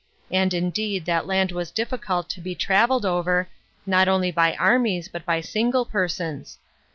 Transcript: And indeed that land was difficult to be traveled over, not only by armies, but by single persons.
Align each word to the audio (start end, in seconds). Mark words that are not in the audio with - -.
And 0.31 0.51
indeed 0.51 1.05
that 1.05 1.27
land 1.27 1.51
was 1.51 1.69
difficult 1.69 2.27
to 2.29 2.41
be 2.41 2.55
traveled 2.55 3.05
over, 3.05 3.49
not 3.85 4.07
only 4.07 4.31
by 4.31 4.55
armies, 4.55 5.07
but 5.07 5.27
by 5.27 5.41
single 5.41 5.85
persons. 5.85 6.57